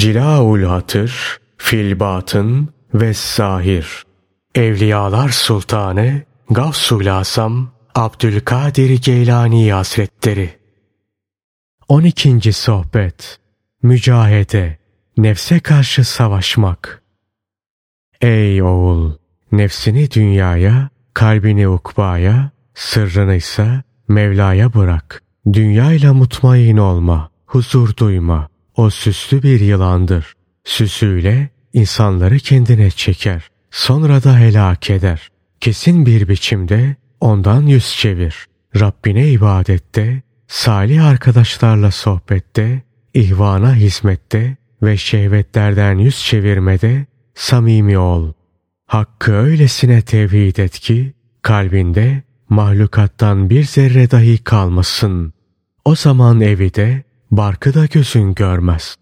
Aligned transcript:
Cilaul 0.00 0.62
Hatır, 0.62 1.40
Filbatın 1.56 2.68
ve 2.94 3.14
Zahir. 3.14 4.04
Evliyalar 4.54 5.28
Sultanı 5.28 6.22
Gavsul 6.50 7.06
Asam 7.06 7.70
Abdülkadir 7.94 9.02
Geylani 9.02 9.72
Hazretleri 9.72 10.50
12. 11.88 12.52
Sohbet 12.52 13.38
Mücahede 13.82 14.78
Nefse 15.16 15.60
karşı 15.60 16.04
savaşmak 16.04 17.02
Ey 18.20 18.62
oğul! 18.62 19.12
Nefsini 19.52 20.10
dünyaya, 20.10 20.88
kalbini 21.14 21.68
ukbaya, 21.68 22.50
sırrını 22.74 23.34
ise 23.34 23.82
Mevla'ya 24.08 24.74
bırak. 24.74 25.22
Dünyayla 25.52 26.14
mutmain 26.14 26.76
olma, 26.76 27.30
huzur 27.46 27.96
duyma. 27.96 28.49
O 28.80 28.90
süslü 28.90 29.42
bir 29.42 29.60
yılandır. 29.60 30.34
Süsüyle 30.64 31.48
insanları 31.72 32.38
kendine 32.38 32.90
çeker. 32.90 33.50
Sonra 33.70 34.24
da 34.24 34.38
helak 34.38 34.90
eder. 34.90 35.28
Kesin 35.60 36.06
bir 36.06 36.28
biçimde 36.28 36.96
ondan 37.20 37.62
yüz 37.62 37.96
çevir. 37.96 38.46
Rabbine 38.80 39.28
ibadette, 39.28 40.22
salih 40.48 41.04
arkadaşlarla 41.04 41.90
sohbette, 41.90 42.82
ihvana 43.14 43.74
hizmette 43.74 44.56
ve 44.82 44.96
şehvetlerden 44.96 45.98
yüz 45.98 46.24
çevirmede 46.24 47.06
samimi 47.34 47.98
ol. 47.98 48.32
Hakkı 48.86 49.32
öylesine 49.32 50.02
tevhid 50.02 50.56
et 50.56 50.78
ki 50.78 51.12
kalbinde 51.42 52.22
mahlukattan 52.48 53.50
bir 53.50 53.64
zerre 53.64 54.10
dahi 54.10 54.38
kalmasın. 54.38 55.32
O 55.84 55.94
zaman 55.94 56.40
evi 56.40 56.74
de 56.74 57.09
barkı 57.30 57.74
da 57.74 57.86
gözün 57.86 58.34
görmez. 58.34 58.96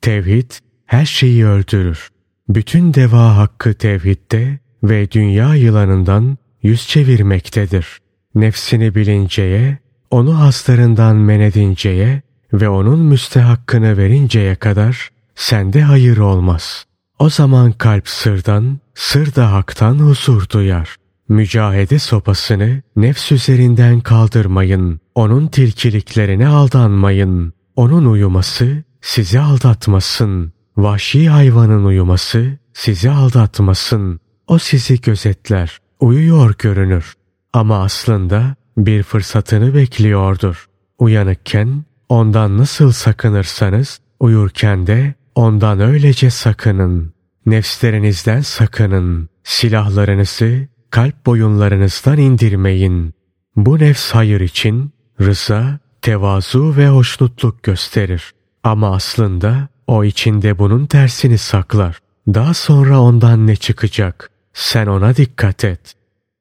Tevhid 0.00 0.50
her 0.86 1.04
şeyi 1.04 1.46
öldürür. 1.46 2.08
Bütün 2.48 2.94
deva 2.94 3.36
hakkı 3.36 3.74
tevhidde 3.74 4.58
ve 4.82 5.10
dünya 5.10 5.54
yılanından 5.54 6.38
yüz 6.62 6.88
çevirmektedir. 6.88 7.98
Nefsini 8.34 8.94
bilinceye, 8.94 9.78
onu 10.10 10.40
haslarından 10.40 11.16
men 11.16 11.40
edinceye 11.40 12.22
ve 12.52 12.68
onun 12.68 12.98
müstehakkını 12.98 13.96
verinceye 13.96 14.54
kadar 14.54 15.08
sende 15.34 15.82
hayır 15.82 16.18
olmaz. 16.18 16.84
O 17.18 17.30
zaman 17.30 17.72
kalp 17.72 18.08
sırdan, 18.08 18.78
sır 18.94 19.34
da 19.34 19.52
haktan 19.52 19.98
huzur 19.98 20.48
duyar. 20.48 20.96
Mücahede 21.28 21.98
sopasını 21.98 22.82
nefs 22.96 23.32
üzerinden 23.32 24.00
kaldırmayın. 24.00 25.00
Onun 25.14 25.46
tilkiliklerine 25.46 26.48
aldanmayın. 26.48 27.52
Onun 27.76 28.04
uyuması 28.04 28.82
sizi 29.00 29.40
aldatmasın. 29.40 30.52
Vahşi 30.76 31.28
hayvanın 31.28 31.84
uyuması 31.84 32.58
sizi 32.72 33.10
aldatmasın. 33.10 34.20
O 34.46 34.58
sizi 34.58 35.00
gözetler, 35.00 35.78
uyuyor 36.00 36.54
görünür. 36.58 37.14
Ama 37.52 37.82
aslında 37.82 38.54
bir 38.76 39.02
fırsatını 39.02 39.74
bekliyordur. 39.74 40.66
Uyanıkken 40.98 41.84
ondan 42.08 42.58
nasıl 42.58 42.92
sakınırsanız 42.92 44.00
uyurken 44.20 44.86
de 44.86 45.14
ondan 45.34 45.80
öylece 45.80 46.30
sakının. 46.30 47.14
Nefslerinizden 47.46 48.40
sakının. 48.40 49.28
Silahlarınızı 49.44 50.68
kalp 50.90 51.26
boyunlarınızdan 51.26 52.18
indirmeyin. 52.18 53.14
Bu 53.56 53.78
nefs 53.78 54.10
hayır 54.10 54.40
için 54.40 54.92
rıza, 55.20 55.78
tevazu 56.04 56.76
ve 56.76 56.88
hoşnutluk 56.88 57.62
gösterir. 57.62 58.32
Ama 58.62 58.94
aslında 58.94 59.68
o 59.86 60.04
içinde 60.04 60.58
bunun 60.58 60.86
tersini 60.86 61.38
saklar. 61.38 61.98
Daha 62.28 62.54
sonra 62.54 63.00
ondan 63.00 63.46
ne 63.46 63.56
çıkacak? 63.56 64.30
Sen 64.52 64.86
ona 64.86 65.16
dikkat 65.16 65.64
et. 65.64 65.94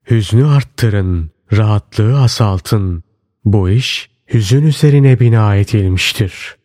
Hüznü 0.09 0.47
arttırın, 0.47 1.31
rahatlığı 1.53 2.21
azaltın. 2.21 3.03
Bu 3.45 3.69
iş 3.69 4.09
hüzün 4.33 4.63
üzerine 4.63 5.19
bina 5.19 5.55
edilmiştir. 5.55 6.55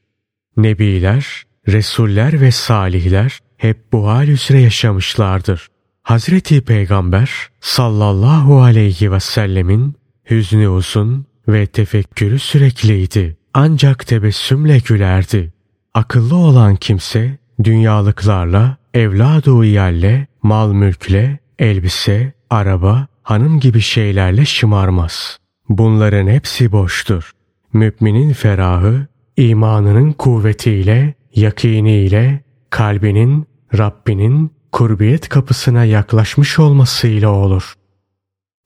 Nebiler, 0.57 1.43
Resuller 1.69 2.41
ve 2.41 2.51
salihler 2.51 3.39
hep 3.57 3.93
bu 3.93 4.09
hal 4.09 4.29
üzere 4.29 4.61
yaşamışlardır. 4.61 5.69
Hazreti 6.03 6.61
Peygamber 6.61 7.31
sallallahu 7.61 8.63
aleyhi 8.63 9.13
ve 9.13 9.21
sellemin 9.21 9.97
hüznü 10.31 10.69
uzun 10.69 11.28
ve 11.49 11.67
tefekkürü 11.67 12.39
sürekliydi. 12.39 13.37
Ancak 13.55 14.07
tebessümle 14.07 14.79
gülerdi. 14.79 15.53
Akıllı 15.95 16.37
olan 16.37 16.77
kimse 16.77 17.39
dünyalıklarla, 17.65 18.77
evladu 18.95 19.65
iyalle, 19.65 20.27
mal 20.43 20.73
mülkle, 20.73 21.39
elbise, 21.59 22.33
araba, 22.51 23.07
hanım 23.23 23.61
gibi 23.61 23.81
şeylerle 23.81 24.45
şımarmaz. 24.45 25.39
Bunların 25.69 26.27
hepsi 26.27 26.73
boştur. 26.73 27.33
Müminin 27.73 28.33
ferahı, 28.33 29.07
imanının 29.37 30.13
kuvvetiyle, 30.13 31.15
yakiniyle, 31.35 32.41
kalbinin, 32.71 33.47
Rabbinin 33.79 34.53
kurbiyet 34.73 35.29
kapısına 35.29 35.85
yaklaşmış 35.85 36.59
olmasıyla 36.59 37.31
olur. 37.31 37.75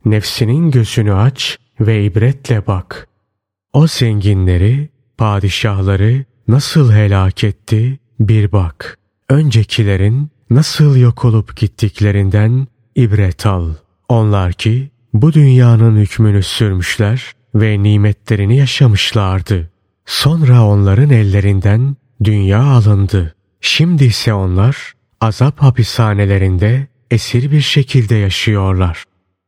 Nefsinin 0.04 0.70
gözünü 0.70 1.14
aç 1.14 1.58
ve 1.86 2.04
ibretle 2.04 2.66
bak. 2.66 3.08
O 3.72 3.86
zenginleri, 3.86 4.88
padişahları 5.18 6.24
nasıl 6.48 6.92
helak 6.92 7.44
etti 7.44 7.98
bir 8.20 8.52
bak. 8.52 8.98
Öncekilerin 9.28 10.30
nasıl 10.50 10.96
yok 10.96 11.24
olup 11.24 11.56
gittiklerinden 11.56 12.66
ibret 12.94 13.46
al. 13.46 13.70
Onlar 14.08 14.52
ki 14.52 14.90
bu 15.12 15.32
dünyanın 15.32 15.96
hükmünü 15.96 16.42
sürmüşler 16.42 17.32
ve 17.54 17.82
nimetlerini 17.82 18.56
yaşamışlardı. 18.56 19.70
Sonra 20.06 20.66
onların 20.66 21.10
ellerinden 21.10 21.96
dünya 22.24 22.62
alındı. 22.62 23.34
Şimdi 23.60 24.04
ise 24.04 24.34
onlar 24.34 24.92
azap 25.20 25.62
hapishanelerinde 25.62 26.86
esir 27.10 27.50
bir 27.50 27.60
şekilde 27.60 28.14
yaşıyorlar. 28.14 29.04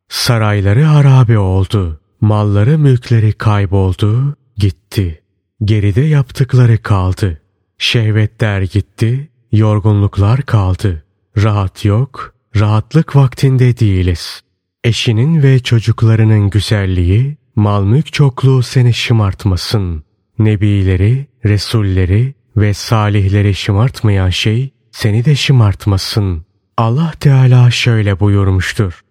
Sarayları 0.09 0.83
harabe 0.83 1.39
oldu. 1.39 2.01
Malları 2.25 2.79
mülkleri 2.79 3.33
kayboldu, 3.33 4.37
gitti. 4.57 5.23
Geride 5.65 6.01
yaptıkları 6.01 6.83
kaldı. 6.83 7.43
Şehvetler 7.79 8.63
gitti, 8.63 9.31
yorgunluklar 9.53 10.43
kaldı. 10.43 11.05
Rahat 11.37 11.85
yok, 11.85 12.35
rahatlık 12.57 13.17
vaktinde 13.17 13.79
değiliz. 13.79 14.41
Eşinin 14.85 15.43
ve 15.43 15.59
çocuklarının 15.59 16.51
güzelliği, 16.51 17.37
mal 17.57 17.85
mülk 17.85 18.13
çokluğu 18.13 18.63
seni 18.63 18.95
şımartmasın. 18.95 20.05
Nebileri, 20.39 21.27
Resulleri 21.45 22.35
ve 22.57 22.75
salihleri 22.75 23.55
şımartmayan 23.55 24.31
şey 24.31 24.73
seni 24.93 25.25
de 25.25 25.37
şımartmasın. 25.37 26.45
Allah 26.77 27.13
Teala 27.21 27.71
şöyle 27.71 28.21
buyurmuştur. 28.21 29.05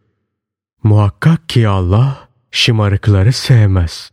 Muhakkak 0.84 1.50
ki 1.50 1.68
Allah 1.68 2.32
şımarıkları 2.53 3.34
sevmez. 3.34 4.12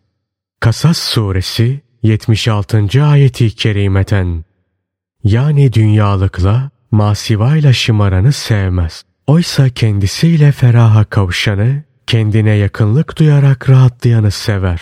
Kasas 0.60 0.98
suresi 0.98 1.80
76. 2.02 3.04
ayeti 3.04 3.50
kerimeten. 3.50 4.44
Yani 5.24 5.72
dünyalıkla, 5.72 6.70
masivayla 6.90 7.72
şımaranı 7.72 8.32
sevmez. 8.32 9.04
Oysa 9.26 9.68
kendisiyle 9.68 10.52
feraha 10.52 11.04
kavuşanı, 11.04 11.82
kendine 12.06 12.50
yakınlık 12.50 13.18
duyarak 13.18 13.70
rahatlayanı 13.70 14.30
sever. 14.30 14.80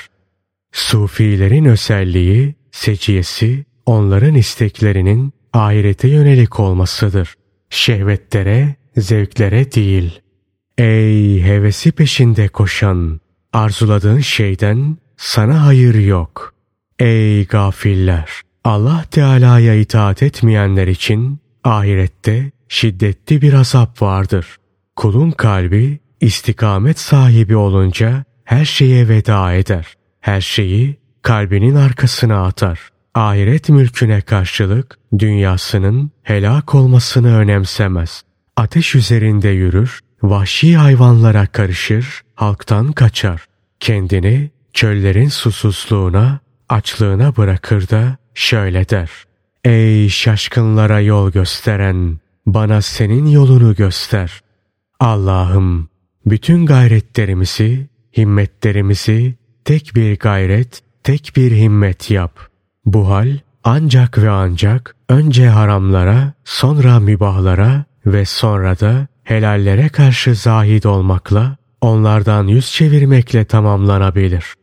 Sufilerin 0.73 1.65
özelliği, 1.65 2.55
seciyesi, 2.73 3.65
onların 3.87 4.35
isteklerinin 4.35 5.33
ahirete 5.53 6.09
yönelik 6.09 6.61
olmasıdır. 6.61 7.35
Şehvetlere, 7.71 8.75
zevklere 8.97 9.73
değil. 9.73 10.21
Ey 10.79 11.43
hevesi 11.43 11.93
peşinde 11.93 12.49
koşan! 12.49 13.21
Arzuladığın 13.53 14.21
şeyden 14.21 14.97
sana 15.17 15.67
hayır 15.67 15.95
yok. 15.95 16.55
Ey 16.99 17.47
gafiller! 17.47 18.31
Allah 18.65 19.05
Teala'ya 19.11 19.75
itaat 19.75 20.23
etmeyenler 20.23 20.87
için 20.87 21.41
ahirette 21.65 22.51
şiddetli 22.69 23.43
bir 23.43 23.53
azap 23.53 24.03
vardır. 24.03 24.57
Kulun 24.97 25.31
kalbi 25.31 25.99
istikamet 26.21 26.99
sahibi 26.99 27.57
olunca 27.57 28.25
her 28.45 28.65
şeye 28.65 29.09
veda 29.09 29.53
eder. 29.53 29.95
Her 30.21 30.41
şeyi 30.41 30.97
kalbinin 31.23 31.75
arkasına 31.75 32.45
atar. 32.47 32.81
Ahiret 33.15 33.69
mülküne 33.69 34.21
karşılık 34.21 34.99
dünyasının 35.19 36.11
helak 36.23 36.75
olmasını 36.75 37.37
önemsemez. 37.37 38.23
Ateş 38.57 38.95
üzerinde 38.95 39.49
yürür, 39.49 40.01
vahşi 40.23 40.77
hayvanlara 40.77 41.47
karışır, 41.47 42.23
halktan 42.35 42.93
kaçar. 42.93 43.45
Kendini 43.81 44.51
çöllerin 44.73 45.29
susuzluğuna, 45.29 46.39
açlığına 46.69 47.37
bırakır 47.37 47.89
da 47.89 48.17
şöyle 48.35 48.89
der. 48.89 49.11
Ey 49.65 50.09
şaşkınlara 50.09 51.01
yol 51.01 51.31
gösteren, 51.31 52.19
bana 52.47 52.83
senin 52.83 53.27
yolunu 53.27 53.75
göster. 53.75 54.41
Allah'ım, 55.01 55.89
bütün 56.27 56.67
gayretlerimizi, 56.67 57.89
himmetlerimizi 58.17 59.35
tek 59.65 59.93
bir 59.95 60.19
gayret, 60.19 60.83
tek 61.05 61.33
bir 61.37 61.53
himmet 61.53 62.11
yap. 62.11 62.49
Bu 62.85 63.11
hal 63.11 63.39
ancak 63.65 64.19
ve 64.19 64.31
ancak 64.31 64.97
önce 65.09 65.49
haramlara, 65.49 66.33
sonra 66.45 67.01
mübahlara 67.01 67.85
ve 68.07 68.25
sonra 68.25 68.81
da 68.81 69.07
helallere 69.29 69.89
karşı 69.89 70.35
zahid 70.35 70.85
olmakla, 70.85 71.57
onlardan 71.81 72.47
yüz 72.47 72.73
çevirmekle 72.73 73.45
tamamlanabilir. 73.45 74.55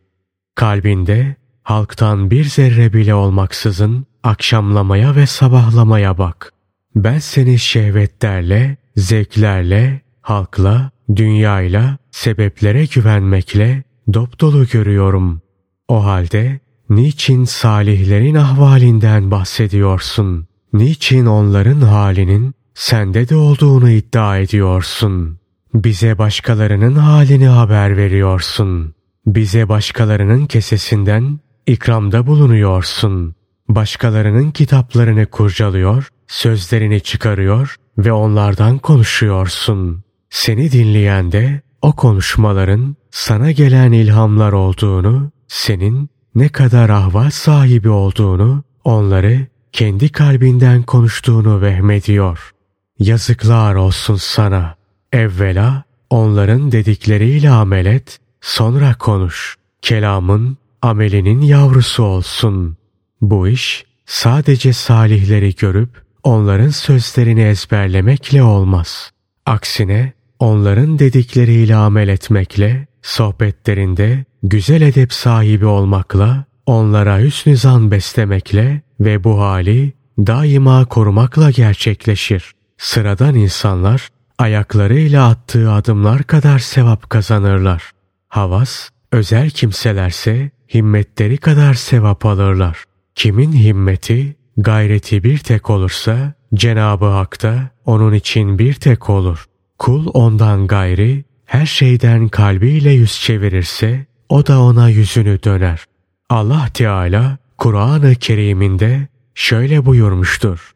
Kalbinde 0.55 1.35
halktan 1.63 2.31
bir 2.31 2.43
zerre 2.43 2.93
bile 2.93 3.15
olmaksızın 3.15 4.05
akşamlamaya 4.23 5.15
ve 5.15 5.25
sabahlamaya 5.25 6.17
bak. 6.17 6.53
Ben 6.95 7.19
seni 7.19 7.59
şehvetlerle, 7.59 8.77
zevklerle, 8.95 10.01
halkla, 10.21 10.91
dünyayla, 11.15 11.97
sebeplere 12.11 12.85
güvenmekle 12.85 13.83
dop 14.13 14.39
dolu 14.39 14.67
görüyorum. 14.67 15.41
O 15.87 16.05
halde 16.05 16.59
niçin 16.89 17.43
salihlerin 17.43 18.35
ahvalinden 18.35 19.31
bahsediyorsun? 19.31 20.47
Niçin 20.73 21.25
onların 21.25 21.81
halinin 21.81 22.55
sende 22.75 23.29
de 23.29 23.35
olduğunu 23.35 23.89
iddia 23.89 24.37
ediyorsun? 24.37 25.39
Bize 25.73 26.17
başkalarının 26.17 26.95
halini 26.95 27.47
haber 27.47 27.97
veriyorsun. 27.97 28.95
Bize 29.25 29.69
başkalarının 29.69 30.45
kesesinden 30.45 31.39
ikramda 31.67 32.27
bulunuyorsun. 32.27 33.35
Başkalarının 33.69 34.51
kitaplarını 34.51 35.25
kurcalıyor, 35.25 36.07
sözlerini 36.27 37.01
çıkarıyor 37.01 37.75
ve 37.97 38.11
onlardan 38.11 38.77
konuşuyorsun. 38.77 40.03
Seni 40.29 40.71
dinleyen 40.71 41.31
de 41.31 41.61
o 41.81 41.95
konuşmaların 41.95 42.95
sana 43.11 43.51
gelen 43.51 43.91
ilhamlar 43.91 44.53
olduğunu, 44.53 45.31
senin 45.47 46.09
ne 46.35 46.49
kadar 46.49 46.89
ahval 46.89 47.29
sahibi 47.29 47.89
olduğunu, 47.89 48.63
onları 48.83 49.47
kendi 49.71 50.09
kalbinden 50.09 50.83
konuştuğunu 50.83 51.61
vehmediyor. 51.61 52.54
Yazıklar 52.99 53.75
olsun 53.75 54.15
sana. 54.15 54.75
Evvela 55.11 55.83
onların 56.09 56.71
dedikleriyle 56.71 57.49
amel 57.49 57.85
et, 57.85 58.19
sonra 58.41 58.93
konuş. 58.97 59.55
Kelamın 59.81 60.57
amelinin 60.81 61.41
yavrusu 61.41 62.03
olsun. 62.03 62.77
Bu 63.21 63.47
iş 63.47 63.85
sadece 64.05 64.73
salihleri 64.73 65.55
görüp 65.55 65.89
onların 66.23 66.69
sözlerini 66.69 67.41
ezberlemekle 67.41 68.43
olmaz. 68.43 69.11
Aksine 69.45 70.13
onların 70.39 70.99
dedikleriyle 70.99 71.75
amel 71.75 72.07
etmekle, 72.07 72.87
sohbetlerinde 73.01 74.25
güzel 74.43 74.81
edep 74.81 75.13
sahibi 75.13 75.65
olmakla, 75.65 76.45
onlara 76.65 77.19
hüsnü 77.19 77.57
zan 77.57 77.91
beslemekle 77.91 78.81
ve 78.99 79.23
bu 79.23 79.41
hali 79.41 79.93
daima 80.17 80.85
korumakla 80.85 81.51
gerçekleşir. 81.51 82.54
Sıradan 82.77 83.35
insanlar 83.35 84.09
ayaklarıyla 84.37 85.27
attığı 85.27 85.71
adımlar 85.71 86.23
kadar 86.23 86.59
sevap 86.59 87.09
kazanırlar. 87.09 87.91
Havas, 88.27 88.89
özel 89.11 89.49
kimselerse 89.49 90.51
himmetleri 90.73 91.37
kadar 91.37 91.73
sevap 91.73 92.25
alırlar. 92.25 92.83
Kimin 93.15 93.53
himmeti, 93.53 94.35
gayreti 94.57 95.23
bir 95.23 95.37
tek 95.37 95.69
olursa 95.69 96.33
Cenabı 96.53 97.05
Hak 97.05 97.43
da 97.43 97.69
onun 97.85 98.13
için 98.13 98.59
bir 98.59 98.73
tek 98.73 99.09
olur. 99.09 99.45
Kul 99.79 100.07
ondan 100.13 100.67
gayri 100.67 101.25
her 101.45 101.65
şeyden 101.65 102.27
kalbiyle 102.27 102.91
yüz 102.91 103.21
çevirirse 103.21 104.05
o 104.29 104.47
da 104.47 104.61
ona 104.61 104.89
yüzünü 104.89 105.43
döner. 105.43 105.85
Allah 106.29 106.69
Teala 106.73 107.37
Kur'an-ı 107.57 108.15
Kerim'inde 108.15 109.07
şöyle 109.35 109.85
buyurmuştur. 109.85 110.74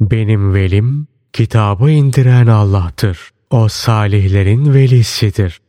Benim 0.00 0.54
velim 0.54 1.06
kitabı 1.32 1.90
indiren 1.90 2.46
Allah'tır. 2.46 3.30
O 3.50 3.68
salihlerin 3.68 4.74
velisidir. 4.74 5.60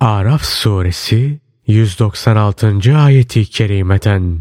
Araf 0.00 0.42
suresi 0.42 1.40
196. 1.66 2.96
ayeti 2.96 3.44
kerimeten 3.44 4.40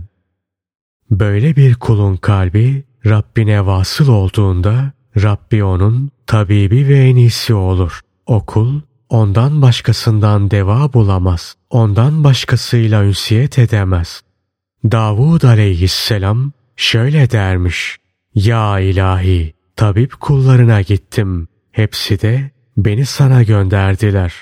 Böyle 1.12 1.56
bir 1.56 1.76
kulun 1.76 2.18
kalbi 2.18 2.84
Rabbine 3.06 3.66
vasıl 3.66 4.08
olduğunda 4.08 4.92
Rabbi 5.22 5.64
onun 5.64 6.12
tabibi 6.28 6.88
ve 6.88 7.00
en 7.00 7.16
iyisi 7.16 7.54
olur. 7.54 8.00
O 8.26 8.46
kul 8.46 8.82
ondan 9.10 9.62
başkasından 9.62 10.52
deva 10.52 10.94
bulamaz. 10.94 11.56
Ondan 11.70 12.24
başkasıyla 12.24 13.04
ünsiyet 13.04 13.60
edemez. 13.60 14.22
Davud 14.92 15.42
aleyhisselam 15.42 16.52
şöyle 16.76 17.32
dermiş. 17.32 18.01
Ya 18.36 18.80
ilahi 18.80 19.54
tabip 19.76 20.20
kullarına 20.20 20.82
gittim. 20.82 21.48
Hepsi 21.72 22.22
de 22.22 22.52
beni 22.78 23.06
sana 23.06 23.44
gönderdiler. 23.44 24.34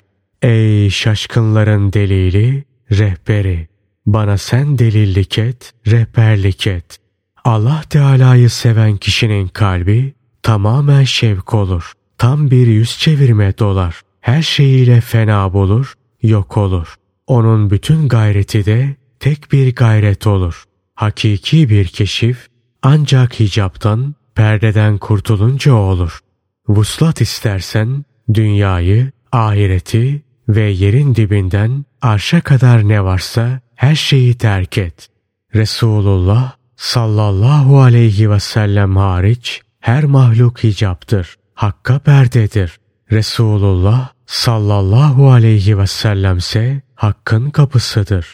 Ey 0.41 0.89
şaşkınların 0.89 1.93
delili, 1.93 2.63
rehberi. 2.91 3.67
Bana 4.05 4.37
sen 4.37 4.79
delillik 4.79 5.37
et, 5.37 5.73
rehberlik 5.87 6.67
et. 6.67 6.97
Allah 7.43 7.81
Teala'yı 7.89 8.49
seven 8.49 8.97
kişinin 8.97 9.47
kalbi 9.47 10.13
tamamen 10.43 11.03
şevk 11.03 11.53
olur. 11.53 11.93
Tam 12.17 12.51
bir 12.51 12.67
yüz 12.67 12.99
çevirme 12.99 13.57
dolar. 13.57 14.01
Her 14.21 14.41
şeyiyle 14.41 15.01
fena 15.01 15.53
bulur, 15.53 15.93
yok 16.21 16.57
olur. 16.57 16.95
Onun 17.27 17.69
bütün 17.69 18.07
gayreti 18.07 18.65
de 18.65 18.95
tek 19.19 19.51
bir 19.51 19.75
gayret 19.75 20.27
olur. 20.27 20.63
Hakiki 20.95 21.69
bir 21.69 21.85
keşif 21.87 22.47
ancak 22.83 23.39
hicaptan, 23.39 24.15
perdeden 24.35 24.97
kurtulunca 24.97 25.73
olur. 25.73 26.19
Vuslat 26.67 27.21
istersen 27.21 28.05
dünyayı, 28.33 29.11
ahireti 29.31 30.23
ve 30.49 30.61
yerin 30.61 31.15
dibinden 31.15 31.85
arşa 32.01 32.41
kadar 32.41 32.87
ne 32.87 33.03
varsa 33.03 33.59
her 33.75 33.95
şeyi 33.95 34.37
terk 34.37 34.77
et. 34.77 35.09
Resulullah 35.55 36.51
sallallahu 36.75 37.81
aleyhi 37.81 38.31
ve 38.31 38.39
sellem 38.39 38.97
hariç 38.97 39.61
her 39.79 40.03
mahluk 40.03 40.63
hicaptır. 40.63 41.35
Hakka 41.53 41.99
perdedir. 41.99 42.79
Resulullah 43.11 44.09
sallallahu 44.25 45.31
aleyhi 45.31 45.77
ve 45.77 45.87
sellemse 45.87 46.81
hakkın 46.95 47.49
kapısıdır. 47.49 48.33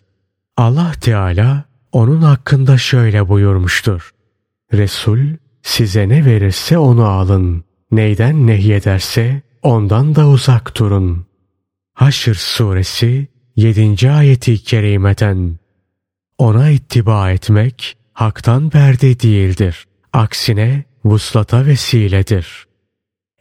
Allah 0.57 0.91
Teala 1.01 1.63
onun 1.91 2.21
hakkında 2.21 2.77
şöyle 2.77 3.29
buyurmuştur. 3.29 4.14
Resul 4.77 5.19
size 5.61 6.09
ne 6.09 6.25
verirse 6.25 6.77
onu 6.77 7.05
alın. 7.05 7.63
Neyden 7.91 8.47
nehyederse 8.47 9.41
ondan 9.61 10.15
da 10.15 10.27
uzak 10.27 10.77
durun. 10.77 11.25
Haşr 11.93 12.33
suresi 12.33 13.27
7. 13.55 14.11
ayeti 14.11 14.63
kerimeten 14.63 15.57
Ona 16.37 16.69
ittiba 16.69 17.31
etmek 17.31 17.97
haktan 18.13 18.69
perde 18.69 19.19
değildir. 19.19 19.85
Aksine 20.13 20.83
vuslata 21.05 21.65
vesiledir. 21.65 22.67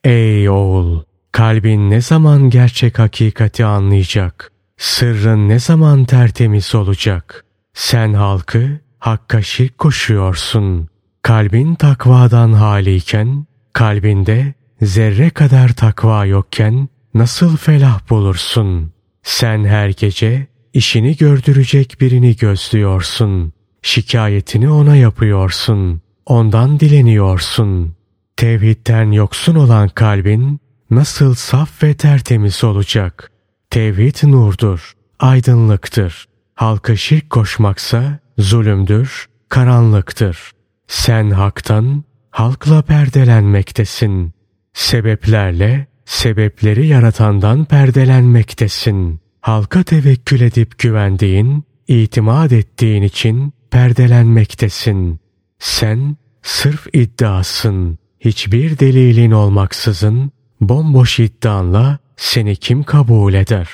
Ey 0.05 0.49
oğul! 0.49 1.03
Kalbin 1.33 1.91
ne 1.91 2.01
zaman 2.01 2.51
gerçek 2.51 2.99
hakikati 2.99 3.65
anlayacak? 3.65 4.53
Sırrın 4.77 5.49
ne 5.49 5.59
zaman 5.59 6.05
tertemiz 6.05 6.75
olacak? 6.75 7.45
Sen 7.75 8.15
halkı 8.15 8.81
hakka 8.99 9.43
şirk 9.43 9.79
koşuyorsun. 9.79 10.89
Kalbin 11.25 11.75
takvadan 11.75 12.53
haliyken, 12.53 13.47
kalbinde 13.73 14.55
zerre 14.83 15.31
kadar 15.31 15.69
takva 15.69 16.27
yokken 16.27 16.89
nasıl 17.15 17.57
felah 17.57 18.11
bulursun? 18.11 18.93
Sen 19.23 19.65
her 19.65 19.89
gece 19.89 20.47
işini 20.75 21.17
gördürecek 21.17 21.97
birini 22.01 22.37
gözlüyorsun. 22.37 23.53
Şikayetini 23.83 24.71
ona 24.71 24.97
yapıyorsun. 24.97 26.01
Ondan 26.27 26.81
dileniyorsun. 26.81 27.95
Tevhidden 28.37 29.13
yoksun 29.13 29.55
olan 29.55 29.89
kalbin 29.89 30.61
nasıl 30.91 31.35
saf 31.35 31.83
ve 31.83 31.95
tertemiz 31.95 32.65
olacak? 32.65 33.33
Tevhid 33.71 34.17
nurdur, 34.23 34.93
aydınlıktır. 35.21 36.25
Halka 36.55 36.97
şirk 36.97 37.31
koşmaksa 37.31 38.19
zulümdür, 38.39 39.29
karanlıktır. 39.49 40.54
Sen 40.87 41.31
haktan, 41.31 42.05
halkla 42.31 42.83
perdelenmektesin. 42.83 44.33
Sebeplerle, 44.73 45.87
sebepleri 46.05 46.87
yaratandan 46.87 47.65
perdelenmektesin. 47.65 49.21
Halka 49.41 49.83
tevekkül 49.83 50.41
edip 50.41 50.79
güvendiğin, 50.79 51.65
itimat 51.89 52.53
ettiğin 52.53 53.03
için 53.03 53.53
perdelenmektesin. 53.71 55.21
Sen 55.59 56.17
sırf 56.43 56.87
iddiasın. 56.93 57.99
Hiçbir 58.21 58.79
delilin 58.79 59.31
olmaksızın 59.31 60.31
bomboş 60.61 61.21
iddianla 61.21 61.99
seni 62.17 62.57
kim 62.57 62.83
kabul 62.83 63.35
eder? 63.35 63.69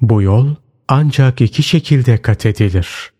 Bu 0.00 0.22
yol 0.22 0.54
ancak 0.88 1.40
iki 1.40 1.62
şekilde 1.62 2.22
kat 2.22 2.46
edilir. 2.46 3.12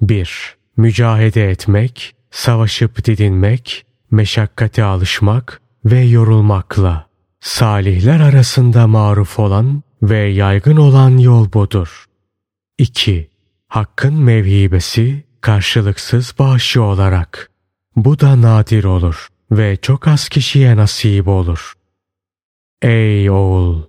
1. 0.00 0.56
Mücahede 0.76 1.50
etmek, 1.50 2.14
savaşıp 2.32 3.04
didinmek, 3.04 3.86
meşakkate 4.10 4.84
alışmak 4.84 5.60
ve 5.84 6.00
yorulmakla. 6.00 7.06
Salihler 7.40 8.20
arasında 8.20 8.86
maruf 8.86 9.38
olan 9.38 9.82
ve 10.02 10.18
yaygın 10.18 10.76
olan 10.76 11.18
yol 11.18 11.52
budur. 11.52 12.04
2. 12.78 13.30
Hakkın 13.68 14.14
mevhibesi 14.14 15.24
karşılıksız 15.40 16.34
bağışı 16.38 16.82
olarak. 16.82 17.50
Bu 17.96 18.20
da 18.20 18.42
nadir 18.42 18.84
olur 18.84 19.28
ve 19.50 19.76
çok 19.76 20.08
az 20.08 20.28
kişiye 20.28 20.76
nasip 20.76 21.28
olur. 21.28 21.72
Ey 22.82 23.30
oğul! 23.30 23.82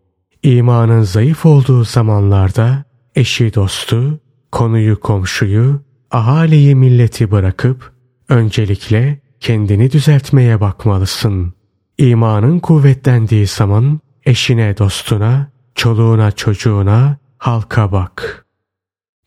İmanın 0.43 1.01
zayıf 1.01 1.45
olduğu 1.45 1.83
zamanlarda 1.83 2.83
eşi 3.15 3.53
dostu, 3.53 4.19
konuyu 4.51 4.99
komşuyu, 4.99 5.81
ahaliyi 6.11 6.75
milleti 6.75 7.31
bırakıp 7.31 7.92
öncelikle 8.33 9.19
kendini 9.39 9.91
düzeltmeye 9.91 10.61
bakmalısın. 10.61 11.53
İmanın 11.97 12.59
kuvvetlendiği 12.59 13.47
zaman 13.47 13.99
eşine 14.25 14.77
dostuna, 14.77 15.51
çoluğuna 15.75 16.31
çocuğuna, 16.31 17.17
halka 17.37 17.91
bak. 17.91 18.45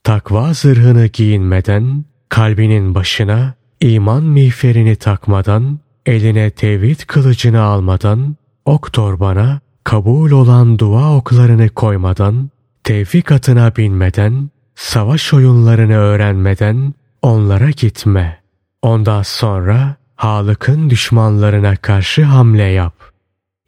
Takva 0.05 0.53
zırhını 0.53 1.07
giyinmeden, 1.07 2.05
kalbinin 2.29 2.95
başına 2.95 3.55
iman 3.81 4.23
miğferini 4.23 4.97
takmadan, 4.97 5.79
eline 6.07 6.51
tevhid 6.51 7.01
kılıcını 7.07 7.63
almadan, 7.63 8.37
ok 8.65 8.93
torbana 8.93 9.61
kabul 9.85 10.31
olan 10.31 10.79
dua 10.79 11.17
oklarını 11.17 11.69
koymadan, 11.69 12.51
tevfik 12.85 13.33
atına 13.33 13.77
binmeden, 13.77 14.51
savaş 14.75 15.35
oyunlarını 15.35 15.97
öğrenmeden 15.97 16.95
onlara 17.23 17.71
gitme. 17.71 18.46
Ondan 18.83 19.23
sonra 19.23 19.97
Halık'ın 20.17 20.91
düşmanlarına 20.91 21.77
karşı 21.77 22.25
hamle 22.25 22.63
yap. 22.63 22.95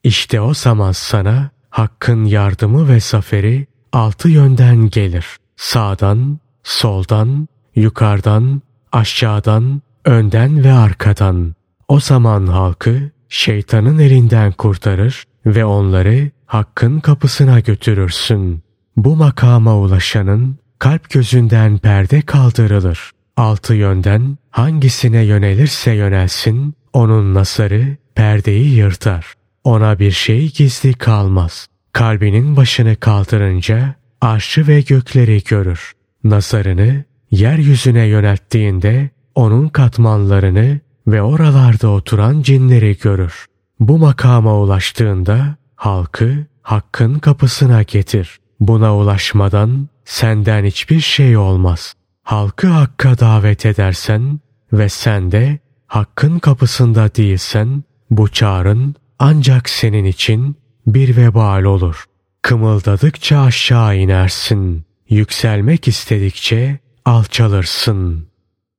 İşte 0.03 0.41
o 0.41 0.55
zaman 0.55 0.93
sana 0.93 1.51
Hakk'ın 1.71 2.25
yardımı 2.25 2.89
ve 2.89 3.01
zaferi 3.01 3.67
altı 3.93 4.29
yönden 4.29 4.91
gelir. 4.91 5.27
Sağdan, 5.57 6.39
soldan, 6.63 7.49
yukarıdan, 7.75 8.63
aşağıdan, 8.93 9.83
önden 10.05 10.65
ve 10.65 10.73
arkadan. 10.73 11.55
O 11.89 12.01
zaman 12.01 12.47
halkı 12.47 13.11
şeytanın 13.29 13.99
elinden 13.99 14.53
kurtarır 14.53 15.25
ve 15.47 15.65
onları 15.65 16.31
Hakk'ın 16.47 17.01
kapısına 17.01 17.61
götürürsün. 17.61 18.63
Bu 18.97 19.17
makama 19.17 19.77
ulaşanın 19.77 20.59
kalp 20.79 21.11
gözünden 21.11 21.79
perde 21.79 22.23
kaldırılır. 22.23 23.11
Altı 23.39 23.75
yönden 23.75 24.39
hangisine 24.51 25.21
yönelirse 25.21 25.93
yönelsin, 25.93 26.75
onun 26.93 27.35
nasarı 27.35 27.97
perdeyi 28.15 28.75
yırtar. 28.75 29.35
Ona 29.65 29.99
bir 29.99 30.11
şey 30.11 30.53
gizli 30.53 30.93
kalmaz. 30.93 31.69
Kalbinin 31.93 32.57
başını 32.57 32.97
kaldırınca 32.97 33.95
arşı 34.21 34.67
ve 34.67 34.81
gökleri 34.81 35.43
görür. 35.45 35.93
Nazarını 36.25 37.05
yeryüzüne 37.31 38.07
yönelttiğinde 38.07 39.11
onun 39.35 39.69
katmanlarını 39.69 40.81
ve 41.07 41.23
oralarda 41.23 41.89
oturan 41.89 42.43
cinleri 42.43 42.99
görür. 42.99 43.47
Bu 43.81 43.99
makama 43.99 44.59
ulaştığında 44.59 45.57
halkı 45.77 46.47
hakkın 46.63 47.19
kapısına 47.19 47.83
getir. 47.83 48.39
Buna 48.61 48.97
ulaşmadan 48.97 49.89
senden 50.05 50.65
hiçbir 50.65 51.01
şey 51.01 51.37
olmaz. 51.37 51.95
Halkı 52.29 52.67
hakka 52.67 53.19
davet 53.19 53.67
edersen 53.67 54.41
ve 54.73 54.89
sen 54.89 55.33
de 55.33 55.59
hakkın 55.87 56.39
kapısında 56.39 57.15
değilsen 57.15 57.85
bu 58.11 58.29
çağrın 58.29 58.95
ancak 59.19 59.69
senin 59.69 60.05
için 60.05 60.57
bir 60.87 61.17
vebal 61.17 61.63
olur. 61.63 62.05
Kımıldadıkça 62.43 63.41
aşağı 63.41 63.97
inersin. 63.97 64.85
Yükselmek 65.09 65.89
istedikçe 65.89 66.79
alçalırsın. 67.05 68.29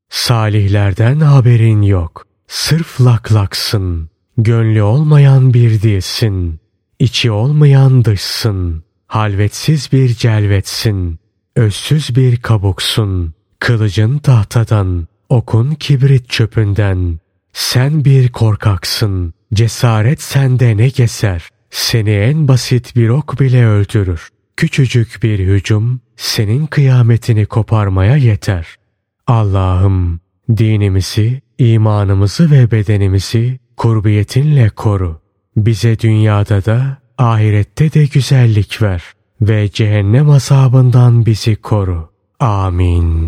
Salihlerden 0.09 1.19
haberin 1.19 1.81
yok. 1.81 2.27
Sırf 2.47 3.01
laklaksın. 3.01 4.09
Gönlü 4.37 4.81
olmayan 4.81 5.53
bir 5.53 5.81
dilsin. 5.81 6.59
İçi 6.99 7.31
olmayan 7.31 8.05
dışsın. 8.05 8.83
Halvetsiz 9.07 9.91
bir 9.91 10.09
celvetsin. 10.09 11.19
Özsüz 11.55 12.15
bir 12.15 12.37
kabuksun. 12.37 13.38
Kılıcın 13.59 14.17
tahtadan, 14.17 15.07
okun 15.29 15.71
kibrit 15.71 16.29
çöpünden. 16.29 17.19
Sen 17.53 18.05
bir 18.05 18.29
korkaksın. 18.29 19.33
Cesaret 19.53 20.21
sende 20.21 20.77
ne 20.77 20.89
keser? 20.89 21.49
Seni 21.69 22.11
en 22.11 22.47
basit 22.47 22.95
bir 22.95 23.09
ok 23.09 23.39
bile 23.39 23.65
öldürür. 23.65 24.29
Küçücük 24.57 25.19
bir 25.23 25.39
hücum 25.39 26.01
senin 26.15 26.65
kıyametini 26.65 27.45
koparmaya 27.45 28.15
yeter. 28.15 28.67
Allah'ım 29.27 30.19
dinimizi, 30.57 31.41
imanımızı 31.57 32.51
ve 32.51 32.71
bedenimizi 32.71 33.59
kurbiyetinle 33.77 34.69
koru. 34.69 35.21
Bize 35.57 35.99
dünyada 35.99 36.65
da 36.65 36.97
ahirette 37.17 37.93
de 37.93 38.05
güzellik 38.05 38.81
ver 38.81 39.03
ve 39.41 39.69
cehennem 39.71 40.29
azabından 40.29 41.25
bizi 41.25 41.55
koru. 41.55 42.09
Amin. 42.39 43.27